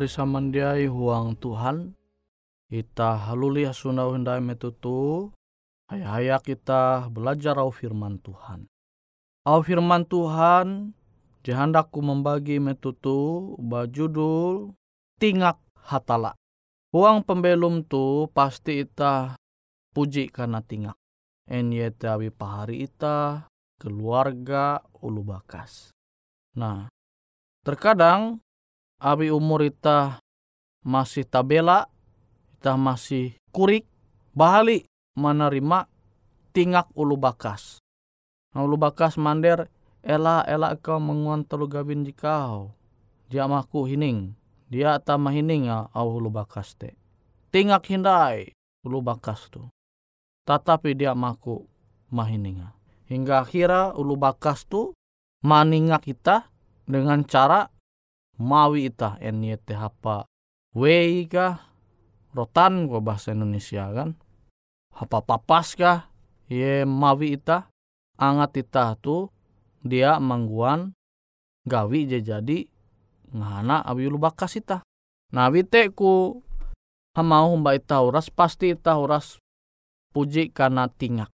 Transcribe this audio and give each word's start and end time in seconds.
Shalom 0.00 0.08
pahari 0.08 0.16
samandiai 0.16 0.86
huang 0.88 1.36
Tuhan. 1.36 1.92
Ita 2.72 3.20
haluli 3.28 3.68
asuna 3.68 4.08
hendai 4.08 4.40
metutu. 4.40 5.28
Haya-haya 5.92 6.40
kita 6.40 7.12
belajar 7.12 7.60
au 7.60 7.68
firman 7.68 8.16
Tuhan. 8.24 8.64
Au 9.44 9.60
firman 9.60 10.08
Tuhan 10.08 10.96
jahandaku 11.44 12.00
membagi 12.00 12.56
metutu 12.56 13.52
bajudul 13.60 14.72
tingak 15.20 15.60
hatala. 15.76 16.32
Huang 16.96 17.20
pembelum 17.20 17.84
tu 17.84 18.24
pasti 18.32 18.88
ita 18.88 19.36
puji 19.92 20.32
karena 20.32 20.64
tingak. 20.64 20.96
Enyete 21.44 22.08
awi 22.08 22.32
pahari 22.32 22.88
ita, 22.88 23.52
keluarga, 23.76 24.80
ulu 25.04 25.28
bakas. 25.28 25.92
Nah, 26.56 26.88
terkadang 27.68 28.40
abi 29.00 29.32
umur 29.32 29.64
ita 29.64 30.20
masih 30.84 31.24
tabela, 31.24 31.88
ita 32.60 32.76
masih 32.76 33.34
kurik, 33.48 33.88
bahali 34.36 34.84
menerima 35.16 35.88
tingak 36.52 36.92
ulu 36.92 37.16
bakas. 37.16 37.80
Nah, 38.52 38.68
ulu 38.68 38.76
bakas 38.76 39.16
mander, 39.16 39.72
ela 40.04 40.44
ela 40.44 40.76
kau 40.76 41.00
menguan 41.00 41.48
telu 41.48 41.64
gabin 41.64 42.04
jikau. 42.04 42.76
Dia 43.32 43.48
maku 43.48 43.88
hining, 43.88 44.36
dia 44.68 45.00
tak 45.00 45.16
mahining 45.16 45.70
ya 45.70 45.88
au 45.96 46.20
ulu 46.20 46.28
bakas 46.28 46.76
te. 46.76 46.92
Tingak 47.50 47.88
hindai 47.88 48.52
ulu 48.84 49.00
bakas 49.00 49.48
tu. 49.48 49.64
Tetapi 50.44 50.92
dia 50.98 51.16
maku 51.16 51.64
mahininga. 52.12 52.74
Hingga 53.06 53.42
akhirnya 53.46 53.94
ulu 53.94 54.18
bakas 54.18 54.66
tu 54.66 54.94
maninga 55.46 55.98
kita 56.02 56.50
dengan 56.86 57.22
cara 57.26 57.70
mawi 58.40 58.88
ita 58.88 59.20
NYT 59.20 59.76
hapa 59.76 60.24
wei 60.72 61.28
kah 61.28 61.60
rotan 62.32 62.88
gua 62.88 63.04
bahasa 63.04 63.36
Indonesia 63.36 63.84
kan? 63.92 64.16
Hapa 64.96 65.20
papas 65.20 65.76
kah 65.76 66.08
ye 66.48 66.88
mawi 66.88 67.36
ita 67.36 67.68
angat 68.16 68.64
ita 68.64 68.96
tu 68.96 69.28
dia 69.84 70.16
mangguan 70.16 70.96
gawi 71.68 72.08
je 72.08 72.24
jadi 72.24 72.64
ngana 73.30 73.84
abi 73.84 74.08
bakas 74.16 74.56
ita. 74.56 74.80
Nah 75.30 75.46
wite 75.52 75.92
ku 75.94 76.40
hamau 77.14 77.54
mbak 77.60 77.84
ita 77.84 78.02
uras 78.02 78.32
pasti 78.32 78.72
ita 78.74 78.96
uras 78.98 79.38
puji 80.10 80.50
karena 80.50 80.90
tingak. 80.90 81.30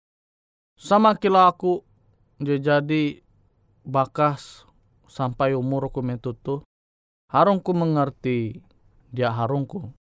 Sama 0.77 1.17
kila 1.17 1.49
aku 1.49 1.81
je 2.43 2.61
jadi 2.61 3.25
bakas 3.87 4.69
sampai 5.09 5.57
umur 5.57 5.89
ku 5.89 6.05
metutu 6.05 6.61
harungku 7.33 7.73
mengerti 7.75 8.61
dia 9.11 9.33
harungku. 9.33 9.95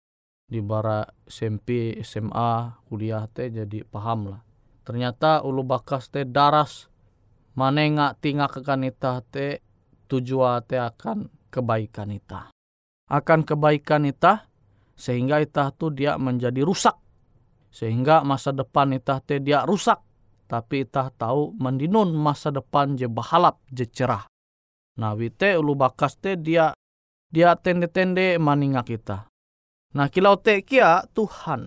Di 0.44 0.60
bara 0.60 1.08
SMP 1.24 1.96
SMA 2.04 2.84
kuliah 2.86 3.24
teh 3.32 3.48
jadi 3.48 3.80
paham 3.88 4.36
lah 4.36 4.44
ternyata 4.84 5.40
ulu 5.40 5.64
bakas 5.64 6.12
teh 6.12 6.28
daras. 6.28 6.92
Manenga 7.54 8.18
tinggal 8.18 8.50
kekan 8.50 8.84
ita 8.84 9.22
teh 9.30 9.62
tujuan 10.10 10.60
teh 10.66 10.78
akan 10.78 11.30
kebaikan 11.48 12.10
ita 12.10 12.50
akan 13.08 13.44
kebaikan 13.44 14.08
ita 14.08 14.48
sehingga 14.94 15.38
ita 15.42 15.70
tuh 15.74 15.92
dia 15.92 16.16
menjadi 16.16 16.62
rusak. 16.66 16.96
Sehingga 17.74 18.22
masa 18.22 18.54
depan 18.54 18.94
ita 18.94 19.18
teh 19.18 19.42
dia 19.42 19.66
rusak. 19.66 19.98
Tapi 20.46 20.86
ita 20.86 21.10
tahu 21.10 21.56
mendinun 21.56 22.14
masa 22.14 22.54
depan 22.54 22.94
je 22.94 23.10
bahalap 23.10 23.58
je 23.72 23.88
cerah. 23.88 24.28
Nah, 24.94 25.18
wite 25.18 25.58
ulu 25.58 25.74
bakas 25.74 26.22
te 26.22 26.38
dia 26.38 26.70
dia 27.34 27.58
tende-tende 27.58 28.38
maninga 28.38 28.86
kita. 28.86 29.26
Nah, 29.98 30.06
kilau 30.06 30.38
te 30.38 30.62
kia 30.62 31.02
Tuhan. 31.10 31.66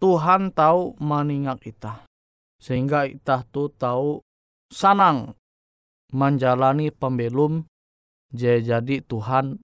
Tuhan 0.00 0.56
tahu 0.56 0.96
maninga 0.96 1.60
kita. 1.60 2.08
Sehingga 2.56 3.04
kita 3.12 3.44
tu 3.52 3.68
tahu 3.76 4.24
sanang 4.72 5.36
menjalani 6.16 6.88
pembelum 6.88 7.68
jadi 8.32 9.04
Tuhan 9.04 9.60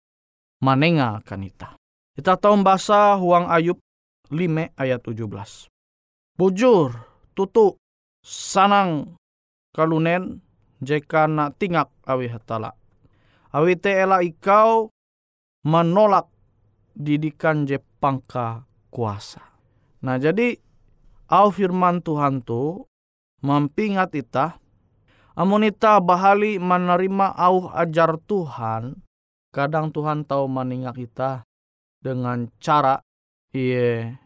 manenga 0.61 1.25
kan 1.25 1.41
kita. 1.41 1.81
Kita 2.13 2.37
tahu 2.37 2.61
bahasa 2.61 3.17
Huang 3.17 3.49
Ayub 3.49 3.81
5 4.29 4.77
ayat 4.77 5.01
17. 5.01 5.25
Bujur, 6.37 6.93
tutu, 7.33 7.81
sanang 8.21 9.17
kalunen 9.73 10.45
jika 10.85 11.25
nak 11.25 11.57
tingak 11.57 11.89
awi 12.07 12.31
hatala 12.31 12.75
awite 13.55 13.91
ela 13.91 14.21
ikau 14.21 14.93
menolak 15.69 16.33
didikan 16.97 17.69
je 17.69 17.77
pangka 18.01 18.65
kuasa. 18.89 19.45
Nah 20.01 20.17
jadi 20.17 20.57
au 21.29 21.53
firman 21.53 22.01
Tuhan 22.01 22.41
tu 22.41 22.89
mempingat 23.45 24.17
ita 24.17 24.57
amun 25.37 25.69
ita 25.69 26.01
bahali 26.01 26.57
menerima 26.57 27.37
au 27.37 27.69
ajar 27.77 28.17
Tuhan 28.25 28.97
kadang 29.53 29.93
Tuhan 29.93 30.25
tahu 30.25 30.49
meningak 30.49 30.97
ita 30.97 31.45
dengan 32.01 32.49
cara 32.59 33.05
iye 33.53 34.17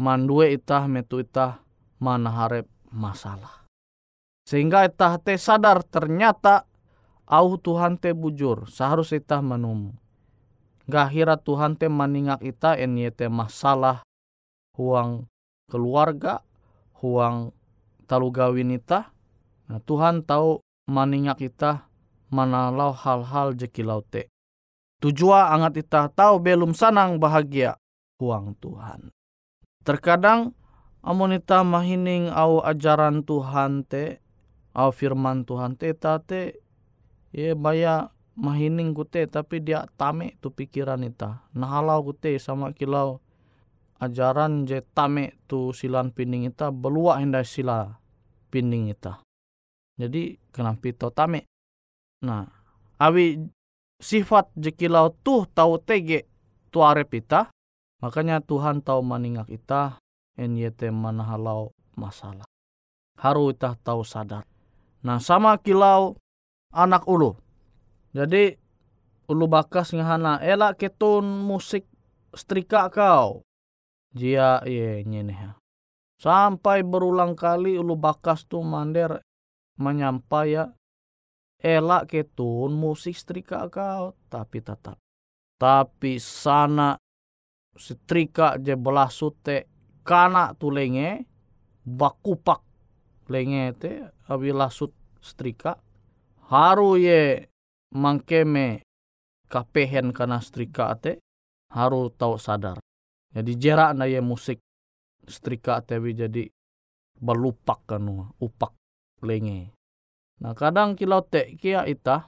mandue 0.00 0.56
ita 0.56 0.88
metu 0.88 1.20
ita 1.20 1.60
mana 2.00 2.32
harap 2.32 2.64
masalah. 2.88 3.68
Sehingga 4.48 4.88
ita 4.88 5.20
te 5.20 5.36
sadar 5.36 5.84
ternyata 5.84 6.64
au 7.28 7.60
Tuhan 7.60 8.00
te 8.00 8.16
bujur 8.16 8.66
seharus 8.66 9.12
ita 9.14 9.38
menum. 9.44 9.94
Gahira 10.90 11.38
Tuhan 11.38 11.78
te 11.78 11.86
maningak 11.86 12.42
ita 12.42 12.74
en 12.74 12.98
te 13.14 13.30
masalah 13.30 14.02
huang 14.74 15.30
keluarga, 15.70 16.42
huang 16.98 17.54
talu 18.10 18.34
gawin 18.34 18.74
ita. 18.74 19.14
Nah, 19.70 19.78
Tuhan 19.86 20.26
tahu 20.26 20.58
maningak 20.90 21.38
ita 21.38 21.86
manalau 22.34 22.90
hal-hal 22.90 23.54
jekilau 23.54 24.02
te. 24.02 24.26
Tujuan 25.00 25.56
angat 25.56 25.80
ita 25.80 26.10
tahu 26.12 26.42
belum 26.42 26.74
sanang 26.74 27.16
bahagia 27.22 27.78
huang 28.20 28.52
Tuhan. 28.60 29.14
Terkadang 29.80 30.52
amun 31.00 31.38
ita 31.38 31.64
mahining 31.64 32.28
au 32.28 32.60
ajaran 32.60 33.24
Tuhan 33.24 33.88
te, 33.88 34.20
au 34.76 34.92
firman 34.92 35.48
Tuhan 35.48 35.78
te, 35.78 35.96
te 35.96 36.60
ye 37.32 37.56
baya 37.56 38.12
mahining 38.40 38.96
kute 38.96 39.28
tapi 39.28 39.60
dia 39.60 39.84
tame 40.00 40.40
tu 40.40 40.48
pikiran 40.48 41.04
ita. 41.04 41.44
Nahalau 41.52 42.00
kute 42.08 42.32
sama 42.40 42.72
kilau 42.72 43.20
ajaran 44.00 44.64
je 44.64 44.80
tame 44.96 45.36
tu 45.44 45.76
silan 45.76 46.08
pining 46.08 46.48
ita 46.48 46.72
beluak 46.72 47.20
hendak 47.20 47.44
sila 47.44 48.00
pining 48.48 48.88
ita. 48.88 49.20
Jadi 50.00 50.40
kenapa 50.48 50.88
itu 50.88 51.12
tame? 51.12 51.44
Nah 52.24 52.48
awi 52.96 53.36
sifat 54.00 54.48
je 54.56 54.72
kilau 54.72 55.12
tuh 55.20 55.44
tahu 55.52 55.76
tege 55.76 56.24
tu 56.72 56.80
arep 56.80 57.20
ita 57.20 57.52
makanya 58.00 58.40
Tuhan 58.40 58.80
tahu 58.80 59.04
maningak 59.04 59.52
ita 59.52 60.00
en 60.40 60.56
yete 60.56 60.88
manahalau 60.88 61.76
masalah. 61.92 62.48
Haru 63.20 63.52
ita 63.52 63.76
tahu 63.84 64.00
sadar. 64.00 64.48
Nah 65.04 65.20
sama 65.20 65.60
kilau 65.60 66.16
anak 66.72 67.04
ulu. 67.04 67.36
Jadi 68.10 68.54
ulu 69.30 69.46
bakas 69.46 69.94
ngahana 69.94 70.42
ela 70.42 70.74
ketun 70.74 71.24
musik 71.46 71.86
setrika 72.34 72.90
kau. 72.90 73.46
Jia 74.10 74.62
ye 74.66 75.06
nyene 75.06 75.54
Sampai 76.18 76.82
berulang 76.82 77.38
kali 77.38 77.78
ulu 77.78 77.94
bakas 77.94 78.44
tu 78.44 78.60
mander 78.60 79.22
menyampai 79.78 80.52
ya 80.52 80.64
elak 81.62 82.10
ketun 82.10 82.74
musik 82.74 83.14
setrika 83.14 83.70
kau. 83.70 84.18
Tapi 84.26 84.58
tetap 84.58 84.98
tapi 85.60 86.16
sana 86.16 86.96
setrika 87.76 88.56
je 88.56 88.72
belah 88.80 89.12
sute 89.12 89.68
kana 90.00 90.56
tu 90.56 90.72
lenge 90.72 91.28
bakupak 91.84 92.64
lenge 93.28 93.64
te 93.76 93.92
abi 94.32 94.56
lasut 94.56 94.96
setrika. 95.20 95.76
Haru 96.48 96.96
ye 96.96 97.52
mangkeme 97.94 98.86
kapehen 99.50 100.14
kana 100.14 100.38
strika 100.38 100.94
ate 100.94 101.18
haru 101.74 102.10
tau 102.14 102.38
sadar. 102.38 102.78
Jadi 103.30 103.52
jerak 103.58 103.94
na 103.94 104.10
ye 104.10 104.18
musik 104.18 104.58
strika 105.26 105.78
ate 105.82 105.98
jadi 105.98 106.50
belupak 107.20 107.84
kanu 107.86 108.32
upak 108.40 108.74
lenge. 109.22 109.70
Nah 110.40 110.56
kadang 110.56 110.96
kilau 110.96 111.20
te 111.20 111.54
kia 111.60 111.84
ita 111.84 112.26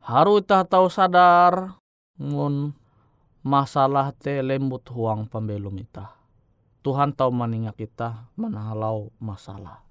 haru 0.00 0.40
ita 0.40 0.64
tau 0.64 0.88
sadar 0.88 1.76
ngun 2.16 2.72
masalah 3.44 4.16
te 4.16 4.40
lembut 4.40 4.88
huang 4.88 5.28
pembelum 5.28 5.76
ita. 5.76 6.16
Tuhan 6.84 7.12
tahu 7.16 7.32
maninga 7.32 7.72
kita 7.76 8.32
menahalau 8.36 9.12
masalah. 9.20 9.83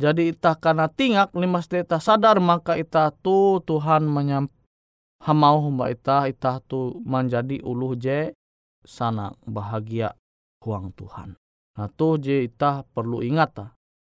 Jadi 0.00 0.32
itah 0.32 0.56
karena 0.56 0.88
tingak 0.88 1.36
limas 1.36 1.68
deta 1.68 2.00
sadar 2.00 2.40
maka 2.40 2.72
itah 2.80 3.12
tu 3.12 3.60
Tuhan 3.68 4.08
menyam, 4.08 4.48
hamau 5.20 5.68
humba 5.68 5.92
ita 5.92 6.24
ita 6.24 6.64
tu 6.64 7.04
menjadi 7.04 7.60
uluh 7.60 7.92
je 8.00 8.32
sana 8.80 9.36
bahagia 9.44 10.16
huang 10.64 10.96
Tuhan. 10.96 11.36
Nah 11.76 11.88
tu 11.92 12.16
je 12.16 12.48
ita 12.48 12.80
perlu 12.96 13.20
ingat 13.20 13.50
ta. 13.52 13.66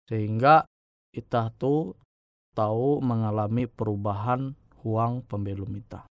Sehingga 0.08 0.64
ita 1.12 1.52
tu 1.60 1.92
tahu 2.56 3.04
mengalami 3.04 3.68
perubahan 3.68 4.56
huang 4.80 5.20
pembelum 5.28 5.68
ita. 5.76 6.08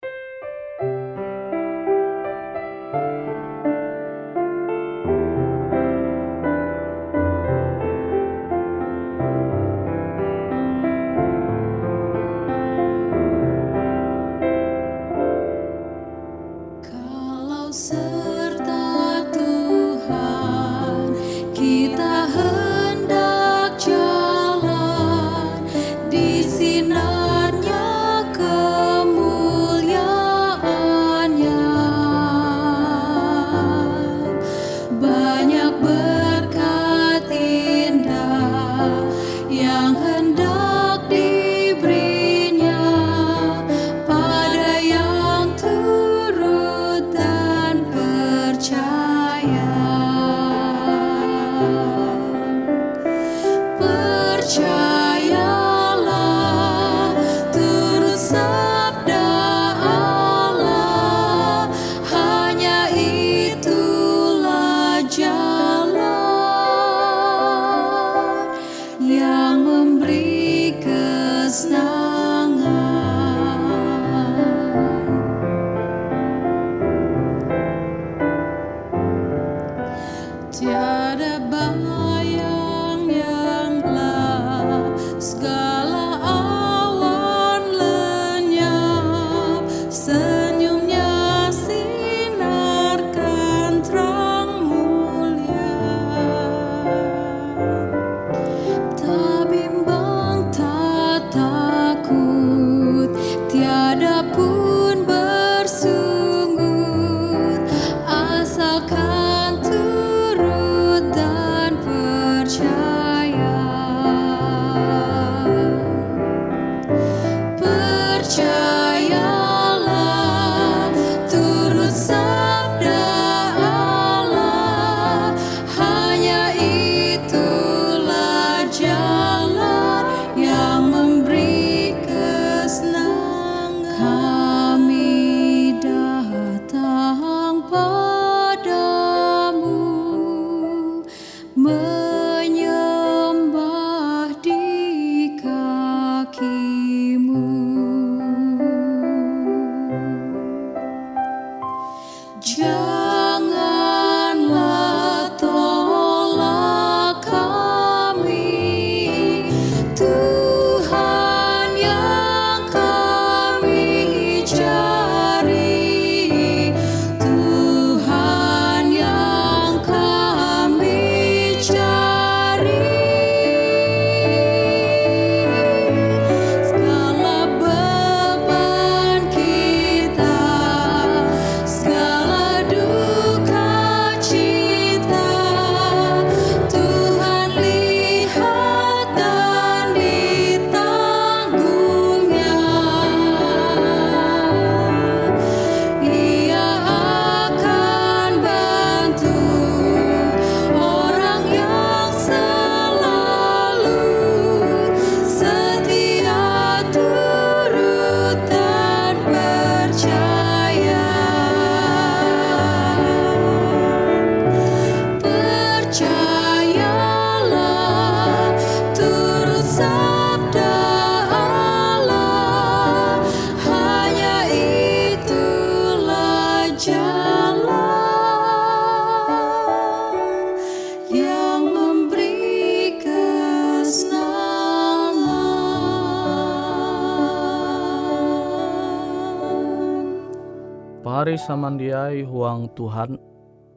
Samandiai 241.48 242.28
huang 242.28 242.68
Tuhan. 242.76 243.16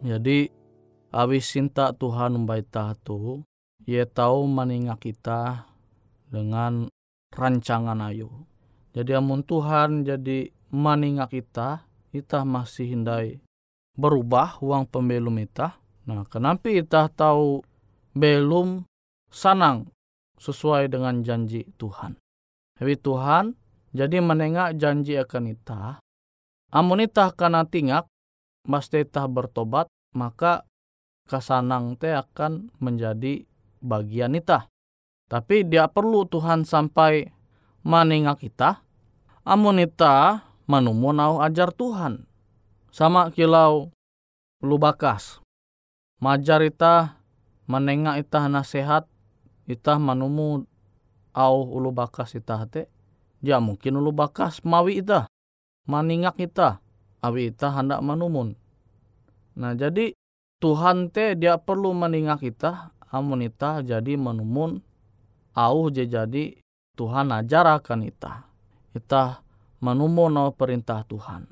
Jadi 0.03 0.51
awi 1.15 1.39
sinta 1.39 1.95
Tuhan 1.95 2.35
membaita 2.35 2.91
tu, 2.99 3.47
ia 3.87 4.03
tahu 4.03 4.43
meningat 4.43 4.99
kita 4.99 5.71
dengan 6.27 6.91
rancangan 7.31 7.95
ayu. 8.11 8.27
Jadi 8.91 9.15
amun 9.15 9.39
Tuhan 9.47 10.03
jadi 10.03 10.51
meningat 10.67 11.31
kita, 11.31 11.87
kita 12.11 12.43
masih 12.43 12.91
hindai 12.91 13.39
berubah 13.95 14.59
uang 14.59 14.91
pembelum 14.91 15.39
kita. 15.39 15.79
Nah, 16.11 16.27
kenapa 16.27 16.67
kita 16.67 17.07
tahu 17.07 17.63
belum 18.11 18.83
sanang 19.31 19.87
sesuai 20.35 20.91
dengan 20.91 21.23
janji 21.23 21.63
Tuhan. 21.79 22.19
Tapi 22.75 22.99
Tuhan 22.99 23.55
jadi 23.95 24.19
menengak 24.19 24.75
janji 24.75 25.15
akan 25.15 25.55
kita. 25.55 26.03
Amun 26.71 27.03
kita 27.03 27.35
akan 27.35 27.67
tingak, 27.67 28.07
mesti 28.63 29.03
kita 29.03 29.27
bertobat, 29.27 29.91
maka 30.15 30.63
kesanang 31.27 31.99
te 31.99 32.15
akan 32.15 32.71
menjadi 32.79 33.43
bagian 33.83 34.39
kita. 34.39 34.71
Tapi 35.27 35.67
dia 35.67 35.91
perlu 35.91 36.23
Tuhan 36.27 36.63
sampai 36.63 37.27
menengak 37.83 38.43
kita. 38.43 38.83
Amun 39.43 39.83
kita 39.83 40.47
manumun 40.63 41.19
au 41.19 41.43
ajar 41.43 41.75
Tuhan. 41.75 42.23
Sama 42.91 43.31
kilau 43.31 43.91
lu 44.63 44.75
bakas. 44.79 45.43
Majar 46.23 46.63
ita 46.63 47.19
menengah 47.67 48.19
ita 48.19 48.47
nasehat 48.51 49.07
ita 49.67 49.95
manumu 49.99 50.67
au 51.35 51.55
ulu 51.67 51.91
bakas 51.95 52.35
ita 52.35 52.63
te. 52.67 52.91
Ya 53.43 53.57
mungkin 53.63 53.97
ulu 53.99 54.11
bakas 54.11 54.63
mawi 54.63 54.99
ita. 54.99 55.31
Maningak 55.89 56.37
ita. 56.37 56.81
Awi 57.21 57.53
ita 57.53 57.69
hendak 57.73 58.01
manumun. 58.01 58.57
Nah 59.57 59.77
jadi 59.77 60.13
Tuhan 60.61 61.09
te 61.09 61.33
dia 61.37 61.57
perlu 61.57 61.93
meningak 61.93 62.41
kita 62.41 62.93
amun 63.09 63.45
ita 63.45 63.81
jadi 63.81 64.13
menumun 64.17 64.81
au 65.57 65.89
je 65.89 66.05
jadi 66.05 66.57
Tuhan 66.97 67.33
ajar 67.33 67.81
akan 67.81 67.99
ita. 68.05 68.45
Ita 68.93 69.41
menumun 69.81 70.37
no 70.37 70.53
perintah 70.53 71.05
Tuhan. 71.05 71.49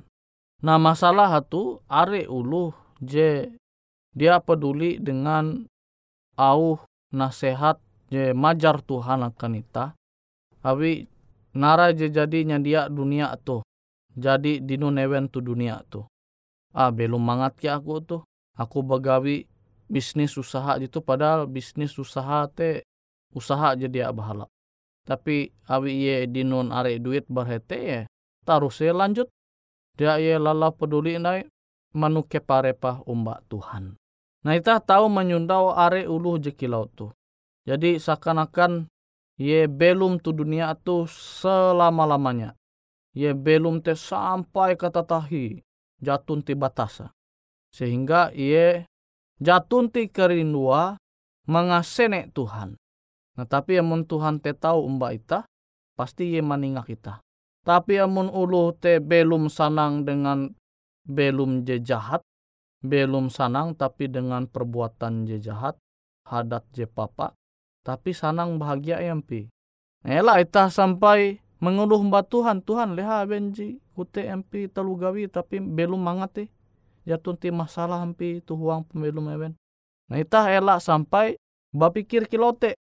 Nah 0.65 0.77
masalah 0.77 1.31
itu 1.41 1.81
are 1.89 2.25
ulu 2.29 2.73
je 3.01 3.49
dia 4.13 4.41
peduli 4.41 4.97
dengan 4.97 5.69
au 6.37 6.81
nasihat 7.13 7.77
je 8.09 8.33
majar 8.33 8.81
Tuhan 8.81 9.21
akan 9.25 9.51
ita. 9.57 9.93
Awi 10.65 11.07
nara 11.55 11.93
je 11.93 12.09
jadinya 12.09 12.57
dia 12.59 12.89
dunia 12.89 13.33
tu. 13.41 13.63
Jadi 14.19 14.59
dinu 14.59 14.91
newen 14.91 15.31
tu 15.31 15.39
dunia 15.39 15.79
tu. 15.87 16.03
Ah 16.75 16.91
belum 16.91 17.23
mangat 17.23 17.55
ki 17.55 17.71
aku 17.71 18.03
tuh 18.03 18.21
aku 18.59 18.83
begawi 18.83 19.47
bisnis 19.87 20.35
usaha 20.35 20.75
gitu 20.77 20.99
padahal 20.99 21.47
bisnis 21.47 21.95
usaha 21.95 22.45
te 22.51 22.83
usaha 23.31 23.73
jadi 23.79 24.11
bahala. 24.11 24.45
Tapi 25.07 25.49
awi 25.65 25.91
ye 26.05 26.15
dinun 26.27 26.69
are 26.75 26.99
duit 26.99 27.25
berhete 27.31 27.77
ye 27.79 27.99
taruh 28.43 28.69
saya 28.69 28.91
lanjut. 28.91 29.31
Dia 29.95 30.19
ye 30.19 30.35
lala 30.35 30.69
peduli 30.75 31.15
nai 31.15 31.47
manu 31.95 32.27
keparepa 32.27 33.01
umba 33.07 33.39
Tuhan. 33.47 33.95
Nah 34.45 34.53
kita 34.59 34.83
tahu 34.83 35.07
menyundau 35.07 35.71
are 35.71 36.05
ulu 36.05 36.37
jekilau 36.37 36.91
tu. 36.91 37.07
Jadi 37.63 37.97
seakan-akan 37.97 38.91
ye 39.39 39.65
belum 39.65 40.19
tu 40.19 40.35
dunia 40.35 40.75
tu 40.75 41.07
selama-lamanya 41.07 42.58
ye 43.19 43.35
belum 43.35 43.83
te 43.83 43.99
sampai 43.99 44.79
kata 44.79 45.03
tahi 45.03 45.59
jatun 45.99 46.39
ti 46.39 46.55
batasa 46.55 47.11
sehingga 47.75 48.31
ia 48.31 48.87
jatun 49.43 49.91
ti 49.91 50.07
kerindua 50.07 50.95
mengasene 51.49 52.29
Tuhan. 52.31 52.77
Nah 53.35 53.47
tapi 53.49 53.81
amun 53.81 54.05
Tuhan 54.05 54.37
te 54.43 54.53
tahu 54.53 54.85
umba 54.85 55.11
ita, 55.15 55.49
pasti 55.97 56.37
ia 56.37 56.45
maningak 56.45 56.87
kita. 56.87 57.19
Tapi 57.65 57.97
amun 57.97 58.29
ulu 58.29 58.71
te 58.77 59.01
belum 59.01 59.49
sanang 59.49 60.05
dengan 60.05 60.53
belum 61.09 61.65
je 61.65 61.81
jahat, 61.81 62.21
belum 62.85 63.33
sanang 63.33 63.73
tapi 63.73 64.07
dengan 64.07 64.45
perbuatan 64.45 65.25
je 65.25 65.41
jahat, 65.41 65.75
hadat 66.29 66.63
je 66.71 66.85
papa, 66.85 67.33
tapi 67.81 68.13
sanang 68.13 68.61
bahagia 68.61 69.01
empi. 69.01 69.49
Ela 70.05 70.39
ita 70.39 70.71
sampai 70.71 71.43
mengeluh 71.59 71.99
mbak 72.03 72.31
Tuhan, 72.31 72.63
Tuhan 72.63 72.95
leha 72.95 73.23
benji 73.27 73.83
kute 73.95 74.23
empi 74.23 74.71
telugawi 74.71 75.27
tapi 75.27 75.59
belum 75.59 75.99
mangat 75.99 76.47
eh 76.47 76.49
jatun 77.07 77.35
ti 77.35 77.51
masalah 77.51 78.03
hampi 78.03 78.39
tu 78.43 78.55
huang 78.55 78.85
pembelum 78.87 79.27
mewen. 79.27 79.53
Nah 80.09 80.17
itah 80.17 80.49
elak 80.49 80.79
sampai 80.81 81.37
bapikir 81.73 82.25
kilote. 82.29 82.77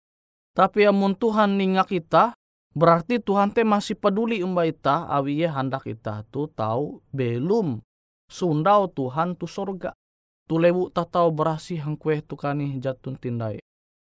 Tapi 0.53 0.85
amun 0.85 1.17
Tuhan 1.17 1.57
ningak 1.57 1.89
kita, 1.89 2.37
berarti 2.77 3.17
Tuhan 3.17 3.49
te 3.49 3.65
masih 3.65 3.97
peduli 3.97 4.45
umba 4.45 4.69
ita, 4.69 5.09
awi 5.09 5.41
ye 5.41 5.49
hendak 5.49 5.89
kita 5.89 6.29
tu 6.29 6.45
tahu 6.45 7.01
belum 7.09 7.81
sundau 8.29 8.85
Tuhan 8.85 9.33
tu 9.33 9.49
sorga. 9.49 9.97
Tu 10.45 10.59
lewu 10.59 10.93
tak 10.93 11.09
tahu 11.09 11.33
berasi 11.33 11.81
hang 11.81 11.97
kue 11.97 12.21
tu 12.21 12.37
kani 12.37 12.77
jatun 12.77 13.17
tindai. 13.17 13.57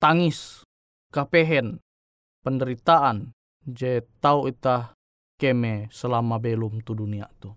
Tangis, 0.01 0.65
kapehen, 1.13 1.83
penderitaan, 2.41 3.37
je 3.73 4.05
tahu 4.23 4.51
ita 4.51 4.93
keme 5.41 5.89
selama 5.89 6.37
belum 6.37 6.85
tu 6.85 6.93
dunia 6.93 7.27
tu. 7.41 7.55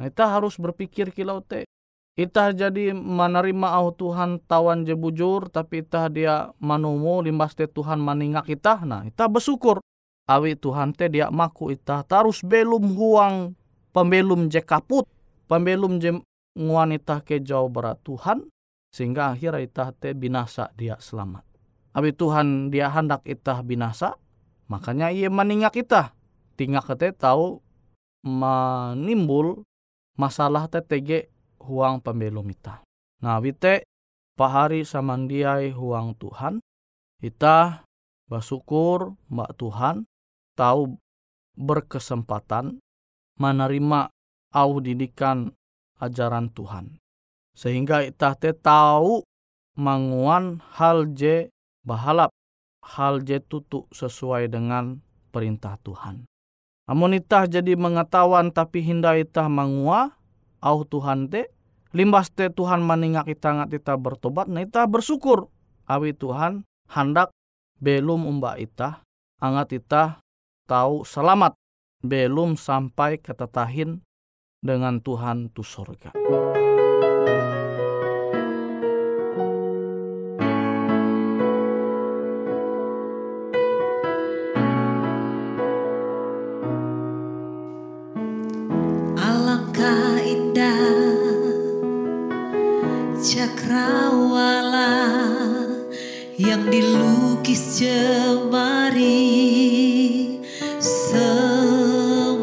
Nah, 0.00 0.08
kita 0.08 0.32
harus 0.32 0.56
berpikir 0.56 1.12
kilau 1.12 1.44
te. 1.44 1.68
Kita 2.12 2.52
jadi 2.52 2.92
menerima 2.92 3.72
au 3.72 3.88
Tuhan 3.92 4.40
tawan 4.44 4.84
je 4.84 4.92
bujur, 4.92 5.48
tapi 5.48 5.84
kita 5.84 6.12
dia 6.12 6.52
manumu 6.60 7.24
limbas 7.24 7.56
te 7.56 7.64
Tuhan 7.68 8.00
meningak 8.00 8.48
kita. 8.48 8.84
Nah, 8.84 9.04
kita 9.08 9.28
bersyukur. 9.28 9.80
Awi 10.28 10.54
Tuhan 10.56 10.94
te 10.96 11.10
dia 11.10 11.28
maku 11.28 11.74
kita 11.74 12.06
tarus 12.06 12.40
belum 12.46 12.94
huang 12.94 13.58
pembelum 13.92 14.48
je 14.48 14.64
kaput, 14.64 15.04
pembelum 15.50 16.00
je 16.00 16.16
wanita 16.56 17.20
ke 17.24 17.40
jauh 17.40 17.68
berat 17.68 18.00
Tuhan, 18.04 18.48
sehingga 18.92 19.36
akhirnya 19.36 19.64
kita 19.64 19.84
te 19.96 20.08
binasa 20.16 20.72
dia 20.76 20.96
selamat. 21.00 21.44
Awi 21.92 22.12
Tuhan 22.16 22.72
dia 22.72 22.88
hendak 22.88 23.24
kita 23.24 23.60
binasa, 23.60 24.16
makanya 24.72 25.12
ia 25.12 25.28
meningak 25.28 25.76
kita. 25.76 26.16
Tinggal 26.56 26.80
kita 26.80 27.12
tahu 27.12 27.60
menimbul 28.24 29.68
masalah 30.16 30.64
TTG 30.72 31.28
huang 31.60 32.00
pembelum 32.00 32.48
ita. 32.48 32.80
Nah, 33.20 33.36
wite 33.44 33.84
pahari 34.34 34.88
samandiai 34.88 35.76
huang 35.76 36.16
Tuhan, 36.16 36.64
kita 37.20 37.84
bersyukur 38.26 39.12
mbak 39.28 39.52
Tuhan 39.60 40.08
tahu 40.56 40.96
berkesempatan 41.52 42.80
menerima 43.36 44.08
au 44.56 44.70
didikan 44.80 45.52
ajaran 46.00 46.48
Tuhan. 46.50 46.96
Sehingga 47.52 48.08
kita 48.08 48.56
tahu 48.56 49.20
manguan 49.76 50.64
hal 50.72 51.12
je 51.12 51.52
bahalap, 51.84 52.32
hal 52.82 53.22
je 53.22 53.38
tutu 53.38 53.86
sesuai 53.94 54.50
dengan 54.50 54.98
perintah 55.30 55.78
Tuhan. 55.80 56.26
Amun 56.90 57.14
itah 57.14 57.46
jadi 57.46 57.78
mengetahuan 57.78 58.50
tapi 58.50 58.82
hinda 58.82 59.14
itah 59.14 59.46
mangua 59.46 60.18
au 60.58 60.82
Tuhan 60.82 61.30
te 61.30 61.48
limbas 61.94 62.34
te 62.34 62.50
Tuhan 62.50 62.82
meningak 62.82 63.30
kita 63.30 63.54
ngat 63.54 63.70
kita 63.70 63.94
bertobat 63.94 64.50
nah 64.50 64.66
itah 64.66 64.90
bersyukur 64.90 65.46
awi 65.86 66.10
Tuhan 66.10 66.66
hendak 66.90 67.30
belum 67.78 68.26
umba 68.26 68.58
itah 68.58 69.06
angat 69.38 69.78
itah 69.78 70.18
tahu 70.66 71.06
selamat 71.06 71.54
belum 72.02 72.58
sampai 72.58 73.22
ketetahin 73.22 74.02
dengan 74.58 74.98
Tuhan 74.98 75.50
tu 75.54 75.62
sorga. 75.62 76.14
Yang 96.40 96.68
dilukis 96.72 97.82
jemari 97.82 99.20
sempurna. 100.80 102.40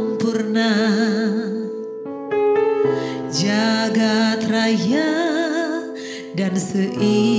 Jagat 3.29 4.45
raya 4.49 5.13
dan 6.37 6.53
seisinya 6.59 7.38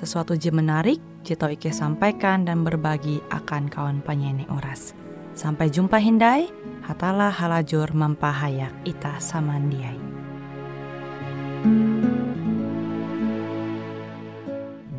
sesuatu 0.00 0.32
je 0.32 0.48
menarik, 0.48 0.96
jito 1.20 1.44
Ike 1.44 1.68
sampaikan 1.76 2.48
dan 2.48 2.64
berbagi 2.64 3.20
akan 3.28 3.68
kawan 3.68 4.00
penyanyi 4.00 4.48
Uras. 4.48 4.96
Sampai 5.36 5.68
jumpa 5.68 6.00
Hindai, 6.00 6.48
hatalah 6.88 7.28
halajur 7.28 7.92
mempahayak 7.92 8.72
ita 8.88 9.20
samandiai. 9.20 10.00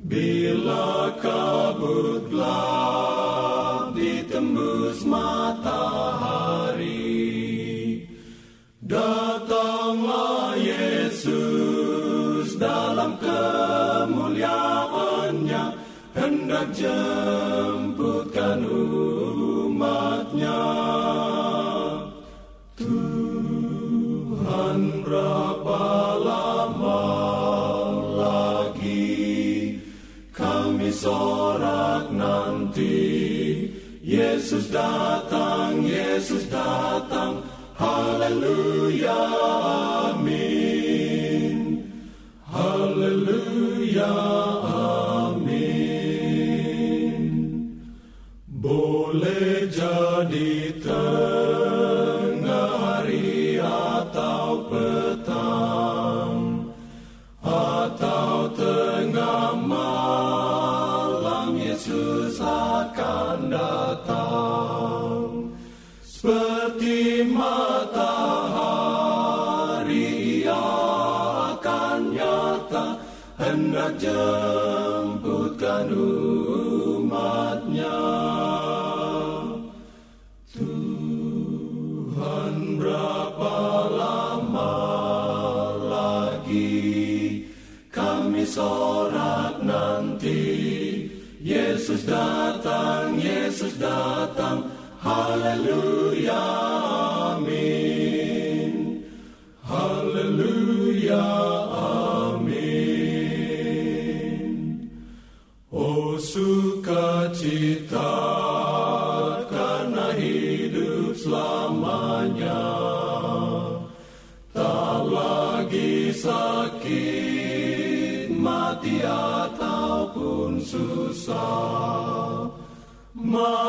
Bila 0.00 1.14
kabut 1.22 2.26
gelap 2.32 3.49
Hendak 16.60 16.76
jemputkan 16.76 18.60
umatnya. 18.68 20.60
Tuhan 22.76 23.40
berapa 25.00 25.84
lama 26.20 27.00
lagi 28.12 29.80
kami 30.36 30.92
sorak 30.92 32.12
nanti? 32.12 33.08
Yesus 34.04 34.68
datang, 34.68 35.80
Yesus 35.80 36.44
datang. 36.52 37.40
Haleluya, 37.72 38.69
jemputkan 75.70 75.94
umatnya 76.98 78.02
Tuhan 80.50 82.54
berapa 82.74 83.56
lama 83.94 84.74
lagi 85.86 87.46
kami 87.94 88.42
sorak 88.42 89.62
nanti? 89.62 90.42
Yesus 91.40 92.04
datang, 92.04 93.16
Yesus 93.16 93.78
datang. 93.78 94.68
Haleluya, 95.00 96.44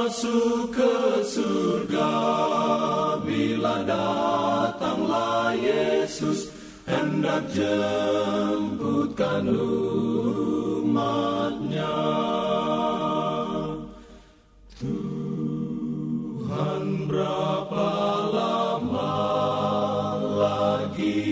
Masuk 0.01 0.73
ke 0.73 1.21
surga. 1.21 2.09
Bila 3.21 3.85
datanglah 3.85 5.53
Yesus 5.53 6.49
Hendak 6.89 7.45
jemputkan 7.53 9.45
umatnya. 10.81 11.05
Tuhan 14.81 15.85
berapa 17.05 17.89
lama 18.33 19.21
lagi 20.17 21.29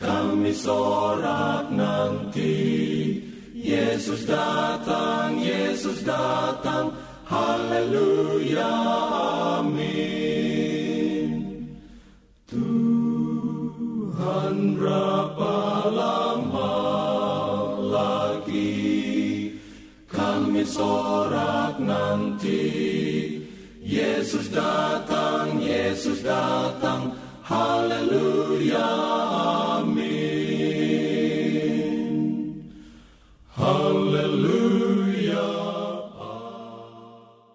kami 0.00 0.56
sorak 0.56 1.68
nanti? 1.68 2.80
Yesus 3.52 4.26
datang, 4.26 5.38
Yesus 5.38 6.02
datang, 6.02 6.89
haleluya, 7.70 8.66
amin. 9.62 11.30
Tuhan 12.50 13.54
berapa 14.74 15.54
lama 15.94 16.74
lagi 17.78 18.74
kami 20.10 20.66
sorak 20.66 21.78
nanti 21.78 22.66
Yesus 23.86 24.50
datang, 24.50 25.62
Yesus 25.62 26.26
datang, 26.26 27.14
haleluya, 27.46 28.90
amin. 29.78 29.89